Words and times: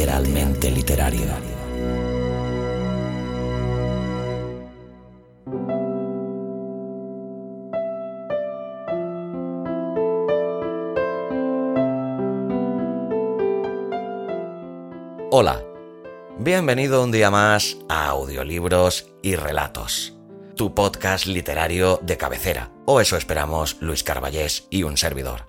Literalmente 0.00 0.70
literario. 0.70 1.26
Hola, 15.30 15.62
bienvenido 16.38 17.04
un 17.04 17.12
día 17.12 17.30
más 17.30 17.76
a 17.90 18.06
Audiolibros 18.06 19.12
y 19.20 19.36
Relatos, 19.36 20.14
tu 20.56 20.74
podcast 20.74 21.26
literario 21.26 22.00
de 22.02 22.16
cabecera, 22.16 22.72
o 22.86 23.02
eso 23.02 23.18
esperamos 23.18 23.76
Luis 23.82 24.02
Carballés 24.02 24.66
y 24.70 24.82
un 24.84 24.96
servidor. 24.96 25.46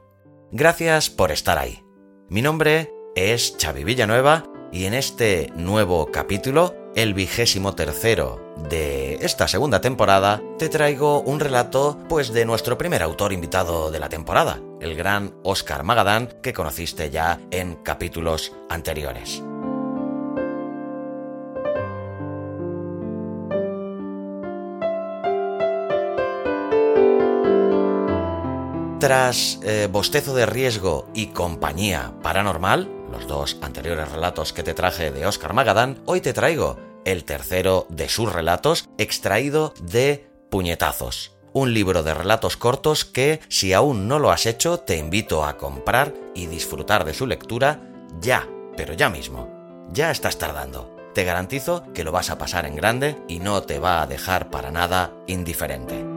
Gracias 0.51 1.09
por 1.09 1.31
estar 1.31 1.57
ahí. 1.57 1.81
Mi 2.27 2.41
nombre 2.41 3.00
es 3.15 3.55
Xavi 3.59 3.83
Villanueva 3.83 4.45
y 4.71 4.85
en 4.85 4.93
este 4.93 5.51
nuevo 5.55 6.07
capítulo, 6.11 6.73
el 6.95 7.13
vigésimo 7.13 7.75
tercero 7.75 8.53
de 8.69 9.15
esta 9.15 9.47
segunda 9.47 9.81
temporada, 9.81 10.41
te 10.57 10.69
traigo 10.69 11.21
un 11.21 11.39
relato 11.39 11.97
pues 12.07 12.31
de 12.31 12.45
nuestro 12.45 12.77
primer 12.77 13.03
autor 13.03 13.33
invitado 13.33 13.91
de 13.91 13.99
la 13.99 14.09
temporada, 14.09 14.61
el 14.79 14.95
gran 14.95 15.33
Oscar 15.43 15.83
Magadán 15.83 16.29
que 16.41 16.53
conociste 16.53 17.09
ya 17.09 17.39
en 17.51 17.75
capítulos 17.75 18.53
anteriores. 18.69 19.43
Tras 28.99 29.59
eh, 29.63 29.89
Bostezo 29.91 30.35
de 30.35 30.45
Riesgo 30.45 31.07
y 31.15 31.27
Compañía 31.27 32.13
Paranormal, 32.21 33.00
los 33.11 33.27
dos 33.27 33.57
anteriores 33.61 34.11
relatos 34.11 34.53
que 34.53 34.63
te 34.63 34.73
traje 34.73 35.11
de 35.11 35.25
Oscar 35.25 35.53
Magadán, 35.53 36.01
hoy 36.05 36.21
te 36.21 36.33
traigo 36.33 36.79
el 37.05 37.23
tercero 37.23 37.85
de 37.89 38.09
sus 38.09 38.31
relatos 38.31 38.89
extraído 38.97 39.73
de 39.81 40.29
Puñetazos, 40.49 41.35
un 41.53 41.73
libro 41.73 42.03
de 42.03 42.13
relatos 42.13 42.57
cortos 42.57 43.05
que, 43.05 43.41
si 43.49 43.73
aún 43.73 44.07
no 44.07 44.19
lo 44.19 44.31
has 44.31 44.45
hecho, 44.45 44.79
te 44.79 44.97
invito 44.97 45.45
a 45.45 45.57
comprar 45.57 46.13
y 46.33 46.47
disfrutar 46.47 47.05
de 47.05 47.13
su 47.13 47.27
lectura 47.27 47.81
ya, 48.19 48.47
pero 48.77 48.93
ya 48.93 49.09
mismo. 49.09 49.49
Ya 49.91 50.11
estás 50.11 50.37
tardando. 50.37 50.95
Te 51.13 51.25
garantizo 51.25 51.83
que 51.93 52.05
lo 52.05 52.11
vas 52.11 52.29
a 52.29 52.37
pasar 52.37 52.65
en 52.65 52.75
grande 52.75 53.17
y 53.27 53.39
no 53.39 53.63
te 53.63 53.79
va 53.79 54.01
a 54.01 54.07
dejar 54.07 54.49
para 54.49 54.71
nada 54.71 55.13
indiferente. 55.27 56.10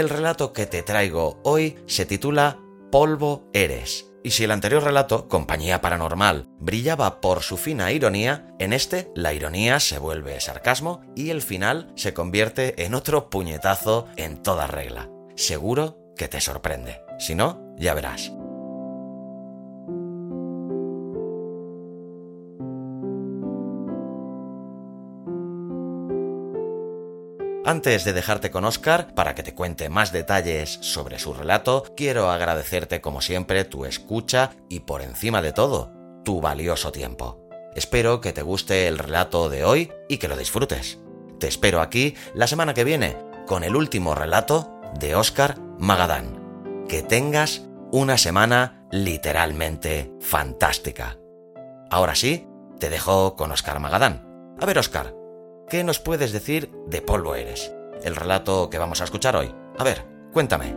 El 0.00 0.08
relato 0.08 0.54
que 0.54 0.64
te 0.64 0.82
traigo 0.82 1.42
hoy 1.44 1.76
se 1.84 2.06
titula 2.06 2.58
Polvo 2.90 3.50
eres. 3.52 4.10
Y 4.24 4.30
si 4.30 4.44
el 4.44 4.50
anterior 4.50 4.82
relato, 4.82 5.28
Compañía 5.28 5.82
Paranormal, 5.82 6.48
brillaba 6.58 7.20
por 7.20 7.42
su 7.42 7.58
fina 7.58 7.92
ironía, 7.92 8.46
en 8.58 8.72
este 8.72 9.10
la 9.14 9.34
ironía 9.34 9.78
se 9.78 9.98
vuelve 9.98 10.40
sarcasmo 10.40 11.02
y 11.14 11.28
el 11.28 11.42
final 11.42 11.92
se 11.96 12.14
convierte 12.14 12.82
en 12.82 12.94
otro 12.94 13.28
puñetazo 13.28 14.08
en 14.16 14.42
toda 14.42 14.66
regla. 14.66 15.10
Seguro 15.36 15.98
que 16.16 16.28
te 16.28 16.40
sorprende. 16.40 17.02
Si 17.18 17.34
no, 17.34 17.60
ya 17.76 17.92
verás. 17.92 18.32
Antes 27.64 28.04
de 28.04 28.14
dejarte 28.14 28.50
con 28.50 28.64
Oscar, 28.64 29.14
para 29.14 29.34
que 29.34 29.42
te 29.42 29.54
cuente 29.54 29.90
más 29.90 30.12
detalles 30.12 30.78
sobre 30.80 31.18
su 31.18 31.34
relato, 31.34 31.84
quiero 31.94 32.30
agradecerte 32.30 33.02
como 33.02 33.20
siempre 33.20 33.64
tu 33.64 33.84
escucha 33.84 34.52
y 34.70 34.80
por 34.80 35.02
encima 35.02 35.42
de 35.42 35.52
todo, 35.52 35.92
tu 36.24 36.40
valioso 36.40 36.90
tiempo. 36.90 37.46
Espero 37.74 38.22
que 38.22 38.32
te 38.32 38.40
guste 38.40 38.88
el 38.88 38.98
relato 38.98 39.50
de 39.50 39.64
hoy 39.64 39.92
y 40.08 40.16
que 40.16 40.28
lo 40.28 40.38
disfrutes. 40.38 41.00
Te 41.38 41.48
espero 41.48 41.82
aquí 41.82 42.14
la 42.34 42.46
semana 42.46 42.72
que 42.72 42.84
viene 42.84 43.18
con 43.46 43.62
el 43.62 43.76
último 43.76 44.14
relato 44.14 44.80
de 44.98 45.14
Oscar 45.14 45.58
Magadán. 45.78 46.86
Que 46.88 47.02
tengas 47.02 47.62
una 47.92 48.16
semana 48.16 48.86
literalmente 48.90 50.10
fantástica. 50.20 51.18
Ahora 51.90 52.14
sí, 52.14 52.48
te 52.78 52.88
dejo 52.88 53.36
con 53.36 53.52
Oscar 53.52 53.80
Magadán. 53.80 54.56
A 54.58 54.66
ver, 54.66 54.78
Oscar, 54.78 55.14
¿qué 55.70 55.84
nos 55.84 56.00
puedes 56.00 56.32
decir 56.32 56.68
de 56.88 57.00
Polvo 57.00 57.36
Eres? 57.36 57.72
El 58.02 58.16
relato 58.16 58.68
que 58.68 58.78
vamos 58.78 59.00
a 59.00 59.04
escuchar 59.04 59.36
hoy. 59.36 59.54
A 59.78 59.84
ver, 59.84 60.04
cuéntame. 60.32 60.74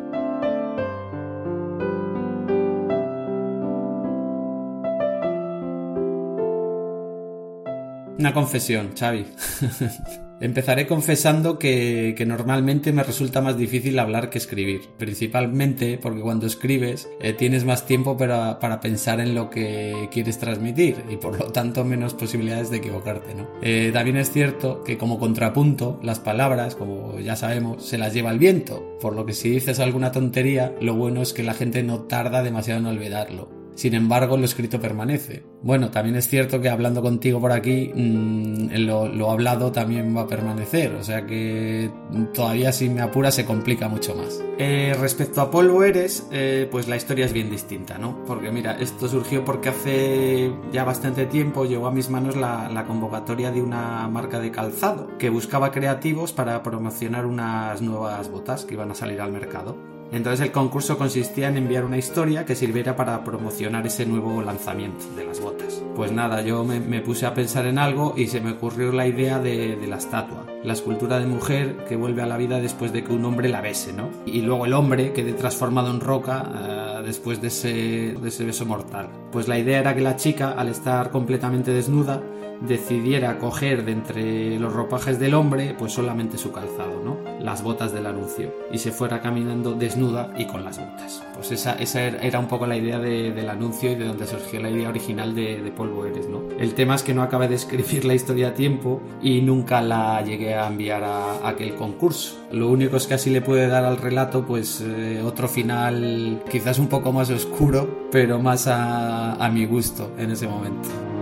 Una 8.19 8.33
confesión, 8.33 8.93
Xavi. 8.95 9.25
Empezaré 10.43 10.87
confesando 10.87 11.57
que, 11.57 12.21
normalmente 12.27 12.91
me 12.91 13.01
resulta 13.01 13.39
más 13.39 13.57
difícil 13.57 13.97
hablar 13.97 14.29
que 14.29 14.39
escribir, 14.39 14.81
principalmente 14.97 15.97
porque 15.97 16.19
cuando 16.19 16.47
escribes 16.47 17.07
eh, 17.21 17.31
tienes 17.31 17.63
más 17.63 17.85
tiempo 17.85 18.17
para, 18.17 18.59
para, 18.59 18.81
pensar 18.81 19.21
en 19.21 19.35
lo 19.35 19.49
que 19.49 20.09
quieres 20.11 20.39
transmitir 20.39 20.97
y 21.09 21.15
por 21.15 21.39
lo 21.39 21.45
tanto 21.53 21.85
menos 21.85 22.13
posibilidades 22.13 22.69
de 22.69 22.77
equivocarte. 22.77 23.33
¿no? 23.35 23.47
Eh, 23.61 23.91
también 23.93 24.17
es 24.17 24.33
cierto 24.33 24.83
que 24.83 24.97
como 24.97 25.17
contrapunto 25.17 25.97
las 26.03 26.19
palabras, 26.19 26.75
como 26.75 27.17
ya 27.19 27.37
sabemos, 27.37 27.85
se 27.85 27.97
las 27.97 28.13
lleva 28.13 28.29
el 28.31 28.39
viento, 28.39 28.97
por 28.99 29.15
lo 29.15 29.25
que 29.25 29.31
si 29.31 29.49
dices 29.49 29.79
alguna 29.79 30.11
tontería, 30.11 30.75
lo 30.81 30.95
bueno 30.95 31.21
es 31.21 31.31
que 31.31 31.43
la 31.43 31.53
gente 31.53 31.83
no 31.83 32.01
tarda 32.01 32.43
demasiado 32.43 32.81
en 32.81 32.87
olvidarlo. 32.87 33.47
Sin 33.75 33.93
embargo, 33.93 34.37
lo 34.37 34.45
escrito 34.45 34.79
permanece. 34.79 35.43
Bueno, 35.61 35.89
también 35.89 36.15
es 36.15 36.27
cierto 36.27 36.61
que 36.61 36.69
hablando 36.69 37.01
contigo 37.01 37.39
por 37.39 37.51
aquí, 37.51 37.91
mmm, 37.93 38.67
lo, 38.85 39.31
hablado 39.31 39.71
también 39.71 40.15
va 40.15 40.21
a 40.21 40.27
permanecer, 40.27 40.93
o 40.93 41.03
sea 41.03 41.25
que 41.25 41.89
todavía 42.33 42.71
si 42.71 42.89
me 42.89 43.01
apura 43.01 43.31
se 43.31 43.45
complica 43.45 43.87
mucho 43.87 44.15
más. 44.15 44.43
Eh, 44.57 44.95
respecto 44.99 45.41
a 45.41 45.49
Polvo 45.49 45.83
Eres, 45.83 46.27
eh, 46.31 46.67
pues 46.69 46.87
la 46.87 46.95
historia 46.95 47.25
es 47.25 47.33
bien 47.33 47.49
distinta, 47.49 47.97
¿no? 47.97 48.23
Porque 48.25 48.51
mira, 48.51 48.77
esto 48.79 49.07
surgió 49.07 49.43
porque 49.43 49.69
hace 49.69 50.51
ya 50.71 50.83
bastante 50.83 51.25
tiempo 51.25 51.65
llegó 51.65 51.87
a 51.87 51.91
mis 51.91 52.09
manos 52.09 52.35
la 52.35 52.85
convocatoria 52.87 53.51
de 53.51 53.61
una 53.61 54.07
marca 54.07 54.39
de 54.39 54.51
calzado 54.51 55.17
que 55.17 55.29
buscaba 55.29 55.71
creativos 55.71 56.33
para 56.33 56.61
promocionar 56.61 57.25
unas 57.25 57.81
nuevas 57.81 58.29
botas 58.29 58.65
que 58.65 58.75
iban 58.75 58.91
a 58.91 58.95
salir 58.95 59.21
al 59.21 59.31
mercado. 59.31 59.92
Entonces 60.13 60.41
el 60.45 60.51
concurso 60.51 60.95
consistía 60.95 61.47
en 61.47 61.57
enviar 61.57 61.85
una 61.85 61.97
historia 61.97 62.45
que 62.45 62.55
sirviera 62.55 62.95
para 62.95 63.23
promocionar 63.23 63.87
ese 63.87 64.05
nuevo 64.05 64.43
lanzamiento 64.43 65.03
de 65.15 65.25
las 65.25 65.41
botas. 65.41 65.81
Pues 65.95 66.11
nada, 66.11 66.41
yo 66.43 66.63
me, 66.63 67.01
puse 67.01 67.25
a 67.25 67.33
pensar 67.33 67.65
en 67.65 67.79
algo 67.79 68.13
y 68.15 68.27
se 68.27 68.39
me 68.39 68.51
ocurrió 68.51 68.91
la 68.91 69.07
idea 69.07 69.39
de, 69.39 69.75
la 69.87 69.97
estatua, 69.97 70.45
la 70.63 70.73
escultura 70.73 71.19
de 71.19 71.25
mujer 71.25 71.85
que 71.89 71.95
vuelve 71.95 72.21
a 72.21 72.27
la 72.27 72.37
vida 72.37 72.59
después 72.59 72.93
de 72.93 73.03
que 73.03 73.11
un 73.11 73.25
hombre 73.25 73.49
la 73.49 73.61
bese, 73.61 73.91
¿no? 73.91 74.09
Y 74.27 74.41
luego 74.41 74.67
el 74.67 74.73
hombre 74.73 75.13
quede 75.13 75.33
transformado 75.33 75.89
en 75.89 75.99
roca 75.99 76.99
uh, 76.99 77.03
después 77.03 77.41
de 77.41 77.47
ese, 77.47 78.15
de 78.21 78.29
ese 78.29 78.45
beso 78.45 78.67
mortal. 78.67 79.09
Pues 79.31 79.47
la 79.47 79.57
idea 79.57 79.79
era 79.79 79.95
que 79.95 80.01
la 80.01 80.15
chica, 80.15 80.51
al 80.51 80.69
estar 80.69 81.09
completamente 81.09 81.71
desnuda, 81.71 82.21
decidiera 82.61 83.39
coger 83.39 83.83
de 83.83 83.91
entre 83.91 84.59
los 84.59 84.71
ropajes 84.71 85.19
del 85.19 85.33
hombre 85.33 85.75
pues 85.77 85.91
solamente 85.91 86.37
su 86.37 86.51
calzado, 86.51 87.01
¿no? 87.03 87.17
Las 87.43 87.61
botas 87.61 87.91
del 87.93 88.07
anuncio 88.07 88.53
y 88.71 88.79
se 88.79 88.91
fuera 88.91 89.21
caminando 89.21 89.73
desnuda 89.73 90.33
y 90.37 90.45
con 90.45 90.63
las 90.63 90.79
botas. 90.79 91.23
Pues 91.35 91.51
esa, 91.51 91.73
esa 91.73 92.01
era 92.01 92.39
un 92.39 92.47
poco 92.47 92.65
la 92.65 92.77
idea 92.77 92.99
del 92.99 93.49
anuncio 93.49 93.91
y 93.91 93.95
de 93.95 94.05
donde 94.05 94.25
surgió 94.25 94.61
la 94.61 94.69
idea 94.69 94.89
original 94.89 95.35
de, 95.35 95.73
Polvo 95.75 96.05
Eres, 96.05 96.29
¿no? 96.29 96.43
El 96.59 96.75
tema 96.75 96.95
es 96.95 97.03
que 97.03 97.13
no 97.13 97.23
acabé 97.23 97.47
de 97.47 97.55
escribir 97.55 98.05
la 98.05 98.13
historia 98.13 98.49
a 98.49 98.53
tiempo 98.53 99.01
y 99.21 99.41
nunca 99.41 99.81
la 99.81 100.21
llegué 100.23 100.53
a 100.53 100.67
enviar 100.67 101.03
a, 101.03 101.47
aquel 101.47 101.75
concurso. 101.75 102.37
Lo 102.51 102.69
único 102.69 102.97
es 102.97 103.07
que 103.07 103.15
así 103.15 103.29
le 103.29 103.41
puede 103.41 103.67
dar 103.67 103.83
al 103.83 103.97
relato 103.97 104.45
pues 104.45 104.81
eh, 104.81 105.21
otro 105.25 105.47
final 105.47 106.43
quizás 106.49 106.79
un 106.79 106.87
poco 106.87 107.11
más 107.11 107.29
oscuro, 107.29 108.07
pero 108.11 108.39
más 108.39 108.67
a, 108.67 109.33
a 109.33 109.49
mi 109.49 109.65
gusto 109.65 110.11
en 110.17 110.31
ese 110.31 110.47
momento. 110.47 111.12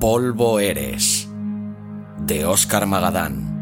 Polvo 0.00 0.60
eres, 0.60 1.28
de 2.18 2.44
Oscar 2.44 2.86
Magadán. 2.86 3.54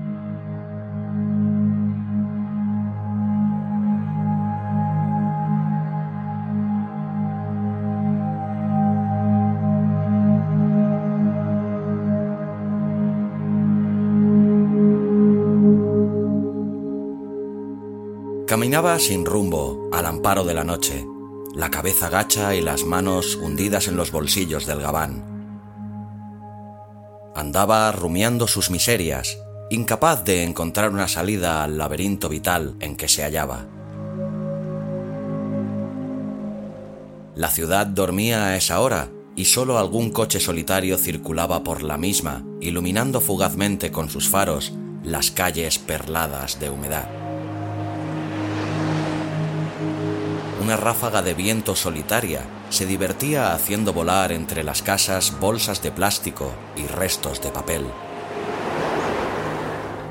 Caminaba 18.46 18.98
sin 18.98 19.24
rumbo, 19.24 19.88
al 19.92 20.06
amparo 20.06 20.44
de 20.44 20.54
la 20.54 20.64
noche, 20.64 21.06
la 21.54 21.70
cabeza 21.70 22.10
gacha 22.10 22.54
y 22.54 22.60
las 22.60 22.84
manos 22.84 23.36
hundidas 23.36 23.88
en 23.88 23.96
los 23.96 24.12
bolsillos 24.12 24.66
del 24.66 24.80
gabán. 24.80 25.31
Andaba 27.34 27.90
rumiando 27.92 28.46
sus 28.46 28.70
miserias, 28.70 29.38
incapaz 29.70 30.22
de 30.24 30.42
encontrar 30.42 30.90
una 30.90 31.08
salida 31.08 31.64
al 31.64 31.78
laberinto 31.78 32.28
vital 32.28 32.76
en 32.80 32.94
que 32.94 33.08
se 33.08 33.22
hallaba. 33.22 33.66
La 37.34 37.48
ciudad 37.48 37.86
dormía 37.86 38.46
a 38.46 38.56
esa 38.56 38.80
hora 38.80 39.08
y 39.34 39.46
solo 39.46 39.78
algún 39.78 40.10
coche 40.10 40.40
solitario 40.40 40.98
circulaba 40.98 41.64
por 41.64 41.82
la 41.82 41.96
misma, 41.96 42.44
iluminando 42.60 43.22
fugazmente 43.22 43.90
con 43.90 44.10
sus 44.10 44.28
faros 44.28 44.74
las 45.02 45.30
calles 45.30 45.78
perladas 45.78 46.60
de 46.60 46.68
humedad. 46.68 47.08
Una 50.62 50.76
ráfaga 50.76 51.22
de 51.22 51.32
viento 51.32 51.74
solitaria 51.74 52.42
se 52.72 52.86
divertía 52.86 53.52
haciendo 53.54 53.92
volar 53.92 54.32
entre 54.32 54.64
las 54.64 54.82
casas 54.82 55.38
bolsas 55.38 55.82
de 55.82 55.92
plástico 55.92 56.52
y 56.76 56.86
restos 56.86 57.42
de 57.42 57.50
papel. 57.50 57.84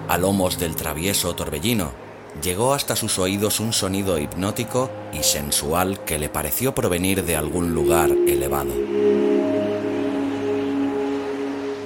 A 0.07 0.17
lomos 0.17 0.59
del 0.59 0.75
travieso 0.75 1.35
torbellino 1.35 1.91
llegó 2.41 2.73
hasta 2.73 2.95
sus 2.95 3.19
oídos 3.19 3.59
un 3.59 3.73
sonido 3.73 4.17
hipnótico 4.17 4.89
y 5.11 5.23
sensual 5.23 6.03
que 6.05 6.19
le 6.19 6.29
pareció 6.29 6.73
provenir 6.73 7.25
de 7.25 7.35
algún 7.35 7.73
lugar 7.73 8.09
elevado. 8.09 8.73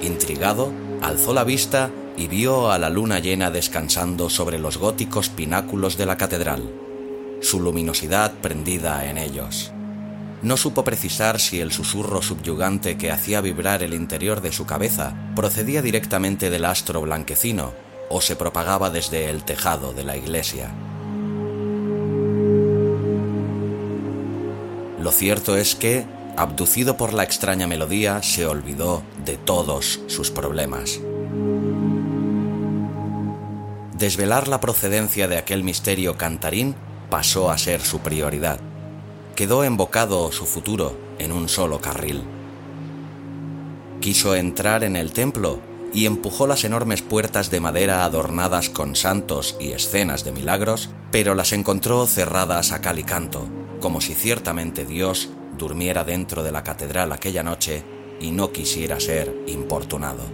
Intrigado, 0.02 0.72
alzó 1.02 1.34
la 1.34 1.44
vista 1.44 1.90
y 2.16 2.28
vio 2.28 2.70
a 2.70 2.78
la 2.78 2.90
luna 2.90 3.18
llena 3.18 3.50
descansando 3.50 4.30
sobre 4.30 4.58
los 4.58 4.78
góticos 4.78 5.28
pináculos 5.28 5.96
de 5.96 6.06
la 6.06 6.16
catedral 6.16 6.62
su 7.40 7.60
luminosidad 7.60 8.32
prendida 8.40 9.08
en 9.08 9.18
ellos. 9.18 9.72
No 10.46 10.56
supo 10.56 10.84
precisar 10.84 11.40
si 11.40 11.58
el 11.58 11.72
susurro 11.72 12.22
subyugante 12.22 12.96
que 12.96 13.10
hacía 13.10 13.40
vibrar 13.40 13.82
el 13.82 13.92
interior 13.92 14.40
de 14.40 14.52
su 14.52 14.64
cabeza 14.64 15.12
procedía 15.34 15.82
directamente 15.82 16.50
del 16.50 16.66
astro 16.66 17.00
blanquecino 17.00 17.72
o 18.10 18.20
se 18.20 18.36
propagaba 18.36 18.90
desde 18.90 19.28
el 19.28 19.42
tejado 19.42 19.92
de 19.92 20.04
la 20.04 20.16
iglesia. 20.16 20.70
Lo 25.00 25.10
cierto 25.10 25.56
es 25.56 25.74
que, 25.74 26.06
abducido 26.36 26.96
por 26.96 27.12
la 27.12 27.24
extraña 27.24 27.66
melodía, 27.66 28.22
se 28.22 28.46
olvidó 28.46 29.02
de 29.24 29.38
todos 29.38 29.98
sus 30.06 30.30
problemas. 30.30 31.00
Desvelar 33.98 34.46
la 34.46 34.60
procedencia 34.60 35.26
de 35.26 35.38
aquel 35.38 35.64
misterio 35.64 36.16
cantarín 36.16 36.76
pasó 37.10 37.50
a 37.50 37.58
ser 37.58 37.80
su 37.80 37.98
prioridad. 37.98 38.60
Quedó 39.36 39.64
embocado 39.64 40.32
su 40.32 40.46
futuro 40.46 40.96
en 41.18 41.30
un 41.30 41.50
solo 41.50 41.78
carril. 41.78 42.22
Quiso 44.00 44.34
entrar 44.34 44.82
en 44.82 44.96
el 44.96 45.12
templo 45.12 45.60
y 45.92 46.06
empujó 46.06 46.46
las 46.46 46.64
enormes 46.64 47.02
puertas 47.02 47.50
de 47.50 47.60
madera 47.60 48.06
adornadas 48.06 48.70
con 48.70 48.96
santos 48.96 49.54
y 49.60 49.72
escenas 49.72 50.24
de 50.24 50.32
milagros, 50.32 50.88
pero 51.10 51.34
las 51.34 51.52
encontró 51.52 52.06
cerradas 52.06 52.72
a 52.72 52.80
cal 52.80 52.98
y 52.98 53.04
canto, 53.04 53.46
como 53.78 54.00
si 54.00 54.14
ciertamente 54.14 54.86
Dios 54.86 55.28
durmiera 55.58 56.02
dentro 56.02 56.42
de 56.42 56.52
la 56.52 56.64
catedral 56.64 57.12
aquella 57.12 57.42
noche 57.42 57.84
y 58.18 58.30
no 58.30 58.52
quisiera 58.52 58.98
ser 59.00 59.36
importunado. 59.46 60.24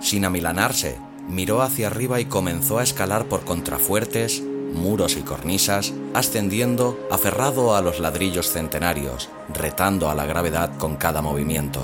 Sin 0.00 0.26
amilanarse, 0.26 0.98
miró 1.28 1.62
hacia 1.62 1.86
arriba 1.86 2.20
y 2.20 2.26
comenzó 2.26 2.78
a 2.78 2.82
escalar 2.82 3.24
por 3.24 3.44
contrafuertes, 3.44 4.42
muros 4.72 5.16
y 5.16 5.22
cornisas, 5.22 5.92
ascendiendo 6.14 6.98
aferrado 7.10 7.74
a 7.74 7.80
los 7.80 8.00
ladrillos 8.00 8.50
centenarios, 8.50 9.28
retando 9.52 10.10
a 10.10 10.14
la 10.14 10.26
gravedad 10.26 10.76
con 10.78 10.96
cada 10.96 11.22
movimiento. 11.22 11.82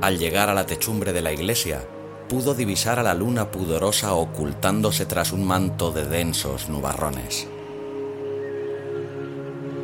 Al 0.00 0.18
llegar 0.18 0.48
a 0.48 0.54
la 0.54 0.66
techumbre 0.66 1.12
de 1.12 1.22
la 1.22 1.32
iglesia, 1.32 1.82
pudo 2.28 2.54
divisar 2.54 2.98
a 2.98 3.02
la 3.02 3.14
luna 3.14 3.50
pudorosa 3.50 4.14
ocultándose 4.14 5.06
tras 5.06 5.32
un 5.32 5.44
manto 5.44 5.90
de 5.90 6.06
densos 6.06 6.68
nubarrones. 6.68 7.48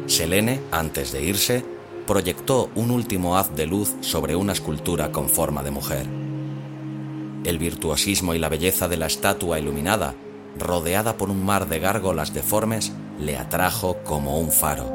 Selene, 0.07 0.61
antes 0.71 1.13
de 1.13 1.23
irse, 1.25 1.65
proyectó 2.07 2.71
un 2.75 2.91
último 2.91 3.37
haz 3.37 3.55
de 3.55 3.67
luz 3.67 3.95
sobre 4.01 4.37
una 4.37 4.53
escultura 4.53 5.11
con 5.11 5.29
forma 5.29 5.63
de 5.63 5.71
mujer. 5.71 6.32
El 7.45 7.59
virtuosismo 7.59 8.35
y 8.35 8.39
la 8.39 8.49
belleza 8.49 8.87
de 8.89 8.97
la 8.97 9.07
estatua 9.07 9.59
iluminada, 9.59 10.15
rodeada 10.59 11.17
por 11.17 11.31
un 11.31 11.45
mar 11.45 11.69
de 11.69 11.81
gárgolas 11.81 12.33
deformes, 12.33 12.93
le 13.19 13.37
atrajo 13.37 13.99
como 14.05 14.39
un 14.39 14.53
faro. 14.53 14.93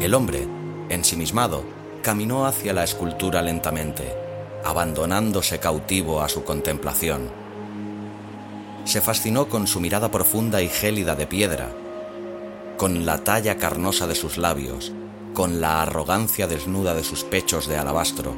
El 0.00 0.14
hombre, 0.14 0.46
ensimismado, 0.90 1.64
caminó 2.02 2.46
hacia 2.46 2.72
la 2.72 2.84
escultura 2.84 3.42
lentamente, 3.42 4.14
abandonándose 4.64 5.58
cautivo 5.58 6.22
a 6.22 6.28
su 6.28 6.44
contemplación. 6.44 7.30
Se 8.84 9.00
fascinó 9.00 9.48
con 9.48 9.66
su 9.66 9.80
mirada 9.80 10.10
profunda 10.10 10.62
y 10.62 10.68
gélida 10.68 11.14
de 11.14 11.26
piedra, 11.26 11.70
con 12.76 13.04
la 13.04 13.24
talla 13.24 13.56
carnosa 13.56 14.06
de 14.06 14.14
sus 14.14 14.38
labios, 14.38 14.92
con 15.34 15.60
la 15.60 15.82
arrogancia 15.82 16.46
desnuda 16.46 16.94
de 16.94 17.04
sus 17.04 17.24
pechos 17.24 17.66
de 17.66 17.76
alabastro, 17.76 18.36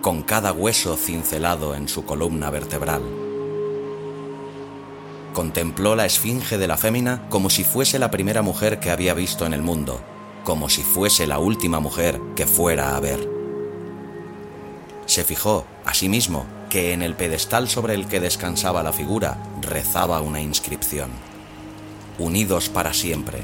con 0.00 0.22
cada 0.22 0.52
hueso 0.52 0.96
cincelado 0.96 1.74
en 1.74 1.88
su 1.88 2.04
columna 2.04 2.50
vertebral. 2.50 3.02
Contempló 5.34 5.96
la 5.96 6.06
esfinge 6.06 6.58
de 6.58 6.66
la 6.66 6.76
fémina 6.76 7.28
como 7.28 7.50
si 7.50 7.64
fuese 7.64 7.98
la 7.98 8.10
primera 8.10 8.42
mujer 8.42 8.80
que 8.80 8.90
había 8.90 9.14
visto 9.14 9.46
en 9.46 9.54
el 9.54 9.62
mundo, 9.62 10.00
como 10.44 10.68
si 10.68 10.82
fuese 10.82 11.26
la 11.26 11.38
última 11.38 11.80
mujer 11.80 12.20
que 12.34 12.46
fuera 12.46 12.96
a 12.96 13.00
ver. 13.00 13.28
Se 15.06 15.24
fijó, 15.24 15.64
asimismo, 15.84 16.46
que 16.68 16.92
en 16.92 17.02
el 17.02 17.14
pedestal 17.14 17.68
sobre 17.68 17.94
el 17.94 18.06
que 18.06 18.20
descansaba 18.20 18.82
la 18.82 18.92
figura 18.92 19.42
rezaba 19.62 20.20
una 20.20 20.40
inscripción. 20.40 21.10
Unidos 22.18 22.68
para 22.68 22.92
siempre, 22.92 23.42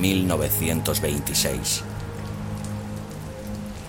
1926. 0.00 1.84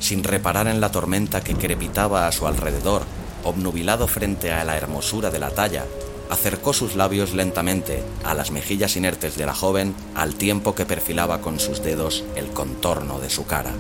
Sin 0.04 0.26
reparar 0.26 0.68
en 0.68 0.82
la 0.82 0.92
tormenta 0.92 1.46
que 1.46 1.56
crepitaba 1.56 2.28
a 2.28 2.34
su 2.34 2.46
alrededor, 2.46 3.04
obnubilado 3.46 4.10
frente 4.10 4.52
a 4.52 4.66
la 4.66 4.76
hermosura 4.76 5.32
de 5.32 5.40
la 5.40 5.52
talla, 5.52 5.86
acercó 6.30 6.74
sus 6.74 6.98
labios 6.98 7.34
lentamente 7.34 8.04
a 8.26 8.34
las 8.34 8.52
mejillas 8.52 8.98
inertes 8.98 9.38
de 9.38 9.46
la 9.46 9.56
joven 9.56 9.96
al 10.14 10.36
tiempo 10.36 10.76
que 10.76 10.86
perfilaba 10.86 11.40
con 11.40 11.58
sus 11.58 11.82
dedos 11.82 12.26
el 12.36 12.48
contorno 12.48 13.22
de 13.22 13.30
su 13.30 13.46
cara. 13.46 13.72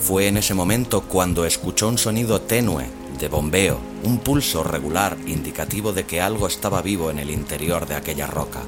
Fue 0.00 0.26
en 0.26 0.38
ese 0.38 0.54
momento 0.54 1.02
cuando 1.02 1.44
escuchó 1.44 1.86
un 1.88 1.98
sonido 1.98 2.40
tenue 2.40 2.86
de 3.20 3.28
bombeo, 3.28 3.78
un 4.04 4.20
pulso 4.20 4.64
regular 4.64 5.18
indicativo 5.26 5.92
de 5.92 6.06
que 6.06 6.22
algo 6.22 6.46
estaba 6.46 6.80
vivo 6.80 7.10
en 7.10 7.18
el 7.18 7.28
interior 7.28 7.86
de 7.86 7.96
aquella 7.96 8.26
roca. 8.26 8.60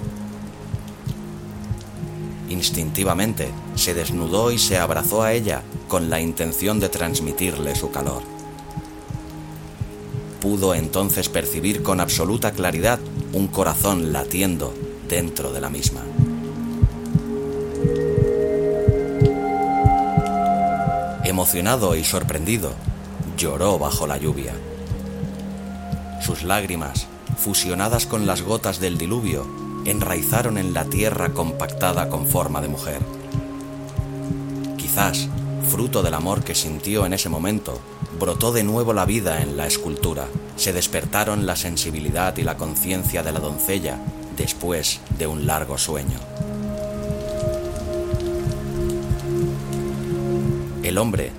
Instintivamente 2.51 3.49
se 3.77 3.95
desnudó 3.95 4.51
y 4.51 4.59
se 4.59 4.77
abrazó 4.77 5.23
a 5.23 5.33
ella 5.33 5.63
con 5.87 6.11
la 6.11 6.21
intención 6.21 6.81
de 6.81 6.89
transmitirle 6.89 7.77
su 7.77 7.93
calor. 7.93 8.23
Pudo 10.41 10.75
entonces 10.75 11.29
percibir 11.29 11.83
con 11.85 12.01
absoluta 12.01 12.51
claridad 12.51 12.99
un 13.33 13.47
corazón 13.47 14.13
latiendo 14.13 14.75
dentro 15.09 15.53
de 15.53 15.61
la 15.61 15.71
misma. 15.71 16.03
Emocionado 21.25 21.95
y 21.95 22.03
sorprendido, 22.03 22.73
lloró 23.37 23.79
bajo 23.79 24.09
la 24.09 24.19
lluvia. 24.19 24.55
Sus 26.21 26.43
lágrimas, 26.43 27.07
fusionadas 27.37 28.07
con 28.07 28.27
las 28.27 28.43
gotas 28.43 28.81
del 28.81 28.99
diluvio, 28.99 29.70
enraizaron 29.85 30.59
en 30.59 30.75
la 30.75 30.85
tierra 30.85 31.31
compactada 31.31 32.09
con 32.09 32.27
forma 32.27 32.61
de 32.61 32.69
mujer. 32.69 33.01
Quizás, 34.77 35.29
fruto 35.69 36.03
del 36.03 36.15
amor 36.15 36.43
que 36.43 36.55
sintió 36.55 37.07
en 37.07 37.13
ese 37.13 37.29
momento, 37.29 37.81
brotó 38.19 38.53
de 38.53 38.65
nuevo 38.65 38.93
la 38.93 39.05
vida 39.05 39.43
en 39.43 39.57
la 39.57 39.67
escultura, 39.67 40.27
se 40.57 40.73
despertaron 40.73 41.47
la 41.47 41.57
sensibilidad 41.57 42.37
y 42.37 42.43
la 42.43 42.57
conciencia 42.57 43.23
de 43.23 43.33
la 43.33 43.41
doncella 43.41 43.99
después 44.37 45.01
de 45.19 45.27
un 45.27 45.47
largo 45.47 45.79
sueño. 45.79 46.19
El 50.83 50.99
hombre, 50.99 51.31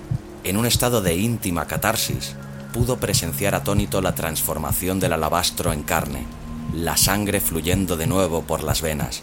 en 0.44 0.56
un 0.56 0.66
estado 0.66 1.02
de 1.02 1.14
íntima 1.16 1.66
catarsis, 1.66 2.34
pudo 2.72 2.96
presenciar 2.96 3.54
atónito 3.54 4.00
la 4.00 4.14
transformación 4.14 4.98
del 4.98 5.12
alabastro 5.12 5.72
en 5.72 5.82
carne, 5.82 6.24
la 6.74 6.96
sangre 6.96 7.40
fluyendo 7.40 7.96
de 7.96 8.06
nuevo 8.06 8.42
por 8.42 8.62
las 8.62 8.82
venas, 8.82 9.22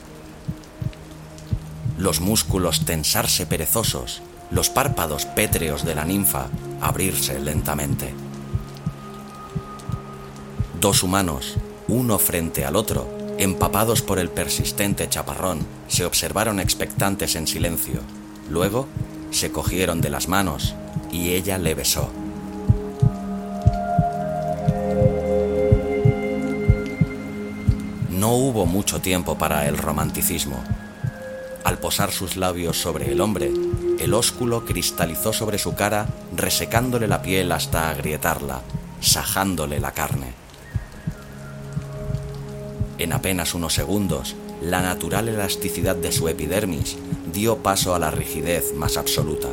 los 1.98 2.22
músculos 2.22 2.86
tensarse 2.86 3.46
perezosos, 3.46 4.22
los 4.52 4.70
párpados 4.70 5.26
pétreos 5.26 5.84
de 5.84 5.96
la 5.96 6.06
ninfa 6.06 6.48
abrirse 6.82 7.40
lentamente. 7.40 8.14
Dos 10.80 11.04
humanos, 11.04 11.58
uno 11.90 12.18
frente 12.18 12.64
al 12.64 12.78
otro, 12.78 13.10
empapados 13.38 14.02
por 14.02 14.18
el 14.18 14.30
persistente 14.30 15.10
chaparrón, 15.10 15.60
se 15.90 16.06
observaron 16.06 16.60
expectantes 16.60 17.36
en 17.36 17.48
silencio. 17.48 18.00
Luego 18.50 18.88
se 19.32 19.52
cogieron 19.52 20.00
de 20.00 20.10
las 20.10 20.30
manos 20.30 20.76
y 21.12 21.32
ella 21.32 21.58
le 21.58 21.76
besó. 21.76 22.10
No 28.20 28.34
hubo 28.34 28.66
mucho 28.66 29.00
tiempo 29.00 29.38
para 29.38 29.70
el 29.70 29.78
romanticismo. 29.78 30.62
Al 31.64 31.78
posar 31.78 32.12
sus 32.12 32.36
labios 32.36 32.76
sobre 32.78 33.10
el 33.14 33.22
hombre, 33.22 33.50
el 33.98 34.14
ósculo 34.14 34.66
cristalizó 34.66 35.32
sobre 35.32 35.58
su 35.58 35.74
cara, 35.74 36.06
resecándole 36.36 37.08
la 37.08 37.22
piel 37.22 37.50
hasta 37.54 37.90
agrietarla, 37.90 38.60
sajándole 39.00 39.80
la 39.80 39.94
carne. 39.94 40.34
En 42.98 43.14
apenas 43.14 43.54
unos 43.54 43.74
segundos, 43.74 44.36
la 44.62 44.82
natural 44.82 45.30
elasticidad 45.30 45.96
de 45.96 46.12
su 46.12 46.28
epidermis 46.28 46.98
dio 47.32 47.60
paso 47.60 47.96
a 47.96 48.00
la 48.00 48.12
rigidez 48.12 48.74
más 48.76 48.98
absoluta. 48.98 49.48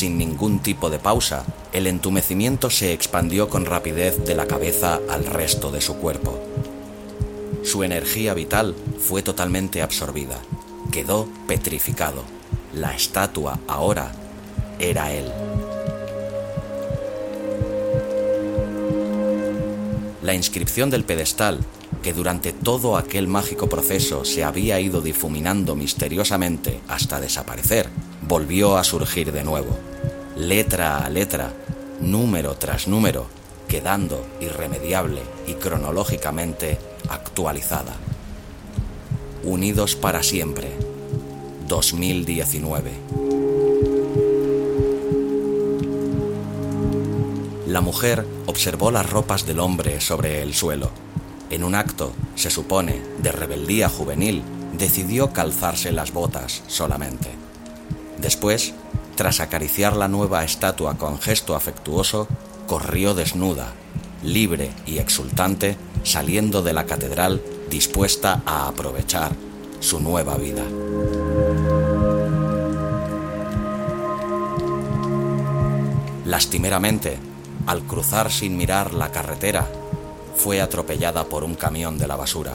Sin 0.00 0.16
ningún 0.16 0.60
tipo 0.60 0.88
de 0.88 0.98
pausa, 0.98 1.44
el 1.74 1.86
entumecimiento 1.86 2.70
se 2.70 2.94
expandió 2.94 3.50
con 3.50 3.66
rapidez 3.66 4.24
de 4.24 4.34
la 4.34 4.46
cabeza 4.46 4.98
al 5.10 5.26
resto 5.26 5.70
de 5.70 5.82
su 5.82 5.96
cuerpo. 5.96 6.42
Su 7.64 7.82
energía 7.84 8.32
vital 8.32 8.74
fue 8.98 9.20
totalmente 9.20 9.82
absorbida. 9.82 10.38
Quedó 10.90 11.28
petrificado. 11.46 12.24
La 12.72 12.94
estatua 12.94 13.60
ahora 13.68 14.12
era 14.78 15.12
él. 15.12 15.30
La 20.22 20.32
inscripción 20.32 20.88
del 20.88 21.04
pedestal 21.04 21.60
que 22.02 22.14
durante 22.14 22.54
todo 22.54 22.96
aquel 22.96 23.28
mágico 23.28 23.68
proceso 23.68 24.24
se 24.24 24.44
había 24.44 24.80
ido 24.80 25.02
difuminando 25.02 25.76
misteriosamente 25.76 26.80
hasta 26.88 27.20
desaparecer, 27.20 27.90
volvió 28.26 28.78
a 28.78 28.84
surgir 28.84 29.32
de 29.32 29.44
nuevo, 29.44 29.76
letra 30.48 31.04
a 31.04 31.08
letra, 31.08 31.52
número 32.00 32.54
tras 32.56 32.88
número, 32.88 33.26
quedando 33.68 34.26
irremediable 34.40 35.22
y 35.46 35.54
cronológicamente 35.54 36.78
actualizada. 37.08 37.94
Unidos 39.44 39.96
para 39.96 40.22
siempre, 40.22 40.72
2019. 41.68 42.92
La 47.66 47.80
mujer 47.80 48.26
observó 48.46 48.90
las 48.90 49.08
ropas 49.08 49.46
del 49.46 49.60
hombre 49.60 50.00
sobre 50.00 50.42
el 50.42 50.54
suelo 50.54 50.90
en 51.50 51.64
un 51.64 51.74
acto, 51.74 52.12
se 52.36 52.48
supone, 52.48 53.02
de 53.18 53.32
rebeldía 53.32 53.88
juvenil, 53.88 54.42
decidió 54.78 55.32
calzarse 55.32 55.90
las 55.90 56.12
botas 56.12 56.62
solamente. 56.68 57.28
Después, 58.18 58.72
tras 59.20 59.40
acariciar 59.40 59.96
la 59.96 60.08
nueva 60.08 60.44
estatua 60.44 60.96
con 60.96 61.18
gesto 61.18 61.54
afectuoso, 61.54 62.26
corrió 62.66 63.12
desnuda, 63.12 63.74
libre 64.22 64.70
y 64.86 64.96
exultante, 64.96 65.76
saliendo 66.04 66.62
de 66.62 66.72
la 66.72 66.86
catedral 66.86 67.42
dispuesta 67.68 68.40
a 68.46 68.66
aprovechar 68.66 69.32
su 69.78 70.00
nueva 70.00 70.38
vida. 70.38 70.62
Lastimeramente, 76.24 77.18
al 77.66 77.82
cruzar 77.82 78.32
sin 78.32 78.56
mirar 78.56 78.94
la 78.94 79.12
carretera 79.12 79.68
fue 80.34 80.62
atropellada 80.62 81.24
por 81.24 81.44
un 81.44 81.56
camión 81.56 81.98
de 81.98 82.08
la 82.08 82.16
basura. 82.16 82.54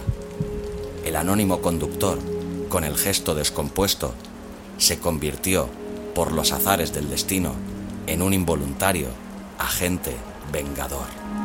El 1.06 1.16
anónimo 1.16 1.62
conductor, 1.62 2.18
con 2.70 2.84
el 2.84 2.98
gesto 2.98 3.36
descompuesto, 3.36 4.16
se 4.80 4.98
convirtió, 4.98 5.70
por 6.16 6.32
los 6.32 6.54
azares 6.54 6.94
del 6.94 7.10
destino, 7.10 7.54
en 8.08 8.22
un 8.24 8.34
involuntario 8.34 9.10
agente 9.60 10.16
vengador. 10.52 11.45